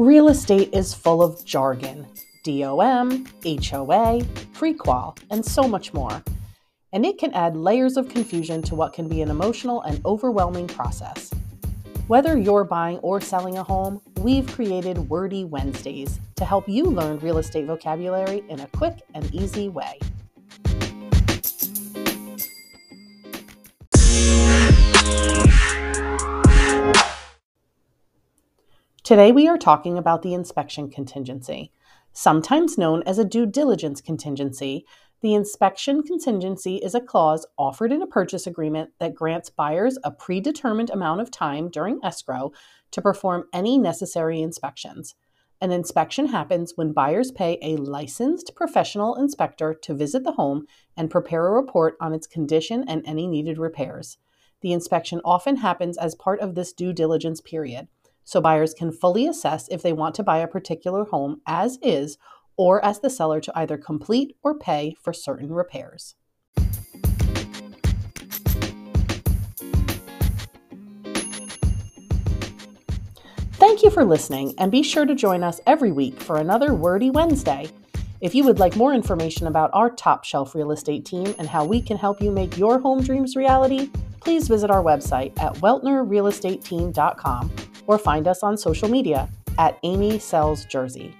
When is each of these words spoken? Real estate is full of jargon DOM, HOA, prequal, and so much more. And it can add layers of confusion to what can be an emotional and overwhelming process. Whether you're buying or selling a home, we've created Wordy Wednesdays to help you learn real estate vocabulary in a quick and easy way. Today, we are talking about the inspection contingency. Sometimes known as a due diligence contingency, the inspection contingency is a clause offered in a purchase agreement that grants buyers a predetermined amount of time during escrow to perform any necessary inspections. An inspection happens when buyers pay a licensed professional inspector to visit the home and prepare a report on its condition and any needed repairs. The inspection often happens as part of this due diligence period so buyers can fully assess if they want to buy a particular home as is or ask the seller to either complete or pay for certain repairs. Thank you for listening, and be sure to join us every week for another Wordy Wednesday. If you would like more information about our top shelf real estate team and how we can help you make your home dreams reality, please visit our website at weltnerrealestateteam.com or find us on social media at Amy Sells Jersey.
Real 0.00 0.28
estate 0.28 0.70
is 0.72 0.94
full 0.94 1.22
of 1.22 1.44
jargon 1.44 2.06
DOM, 2.42 3.26
HOA, 3.44 4.22
prequal, 4.54 5.18
and 5.28 5.44
so 5.44 5.68
much 5.68 5.92
more. 5.92 6.22
And 6.94 7.04
it 7.04 7.18
can 7.18 7.34
add 7.34 7.54
layers 7.54 7.98
of 7.98 8.08
confusion 8.08 8.62
to 8.62 8.74
what 8.74 8.94
can 8.94 9.08
be 9.08 9.20
an 9.20 9.28
emotional 9.28 9.82
and 9.82 10.00
overwhelming 10.06 10.68
process. 10.68 11.30
Whether 12.06 12.38
you're 12.38 12.64
buying 12.64 12.96
or 13.00 13.20
selling 13.20 13.58
a 13.58 13.62
home, 13.62 14.00
we've 14.20 14.46
created 14.46 15.10
Wordy 15.10 15.44
Wednesdays 15.44 16.18
to 16.36 16.46
help 16.46 16.66
you 16.66 16.84
learn 16.84 17.18
real 17.18 17.36
estate 17.36 17.66
vocabulary 17.66 18.42
in 18.48 18.60
a 18.60 18.68
quick 18.68 19.02
and 19.12 19.30
easy 19.34 19.68
way. 19.68 19.98
Today, 29.02 29.32
we 29.32 29.48
are 29.48 29.56
talking 29.56 29.96
about 29.96 30.20
the 30.20 30.34
inspection 30.34 30.90
contingency. 30.90 31.72
Sometimes 32.12 32.76
known 32.76 33.02
as 33.06 33.18
a 33.18 33.24
due 33.24 33.46
diligence 33.46 34.02
contingency, 34.02 34.84
the 35.22 35.32
inspection 35.32 36.02
contingency 36.02 36.76
is 36.76 36.94
a 36.94 37.00
clause 37.00 37.46
offered 37.58 37.92
in 37.92 38.02
a 38.02 38.06
purchase 38.06 38.46
agreement 38.46 38.90
that 38.98 39.14
grants 39.14 39.48
buyers 39.48 39.96
a 40.04 40.10
predetermined 40.10 40.90
amount 40.90 41.22
of 41.22 41.30
time 41.30 41.70
during 41.70 41.98
escrow 42.04 42.52
to 42.90 43.00
perform 43.00 43.44
any 43.54 43.78
necessary 43.78 44.42
inspections. 44.42 45.14
An 45.62 45.72
inspection 45.72 46.26
happens 46.26 46.74
when 46.76 46.92
buyers 46.92 47.32
pay 47.32 47.58
a 47.62 47.76
licensed 47.76 48.54
professional 48.54 49.14
inspector 49.14 49.72
to 49.72 49.94
visit 49.94 50.24
the 50.24 50.32
home 50.32 50.66
and 50.94 51.10
prepare 51.10 51.48
a 51.48 51.52
report 51.52 51.96
on 52.02 52.12
its 52.12 52.26
condition 52.26 52.84
and 52.86 53.02
any 53.06 53.26
needed 53.26 53.56
repairs. 53.56 54.18
The 54.60 54.74
inspection 54.74 55.22
often 55.24 55.56
happens 55.56 55.96
as 55.96 56.14
part 56.14 56.40
of 56.40 56.54
this 56.54 56.74
due 56.74 56.92
diligence 56.92 57.40
period 57.40 57.88
so 58.30 58.40
buyers 58.40 58.72
can 58.72 58.92
fully 58.92 59.26
assess 59.26 59.66
if 59.72 59.82
they 59.82 59.92
want 59.92 60.14
to 60.14 60.22
buy 60.22 60.38
a 60.38 60.46
particular 60.46 61.04
home 61.04 61.40
as 61.48 61.80
is 61.82 62.16
or 62.56 62.84
ask 62.84 63.02
the 63.02 63.10
seller 63.10 63.40
to 63.40 63.50
either 63.58 63.76
complete 63.76 64.36
or 64.44 64.56
pay 64.56 64.94
for 65.02 65.12
certain 65.12 65.52
repairs. 65.52 66.14
Thank 73.54 73.82
you 73.82 73.90
for 73.90 74.04
listening, 74.04 74.54
and 74.58 74.70
be 74.70 74.84
sure 74.84 75.06
to 75.06 75.16
join 75.16 75.42
us 75.42 75.60
every 75.66 75.90
week 75.90 76.20
for 76.20 76.36
another 76.36 76.72
Wordy 76.72 77.10
Wednesday. 77.10 77.68
If 78.20 78.32
you 78.32 78.44
would 78.44 78.60
like 78.60 78.76
more 78.76 78.94
information 78.94 79.48
about 79.48 79.70
our 79.72 79.90
top 79.90 80.22
shelf 80.22 80.54
real 80.54 80.70
estate 80.70 81.04
team 81.04 81.34
and 81.36 81.48
how 81.48 81.64
we 81.64 81.82
can 81.82 81.96
help 81.96 82.22
you 82.22 82.30
make 82.30 82.56
your 82.56 82.78
home 82.78 83.02
dreams 83.02 83.34
reality, 83.34 83.90
please 84.20 84.46
visit 84.46 84.70
our 84.70 84.84
website 84.84 85.36
at 85.40 85.54
weltnerrealestateteam.com 85.54 87.69
or 87.90 87.98
find 87.98 88.28
us 88.28 88.44
on 88.44 88.56
social 88.56 88.88
media 88.88 89.28
at 89.58 89.76
Amy 89.82 90.20
Sells 90.20 90.64
Jersey. 90.64 91.12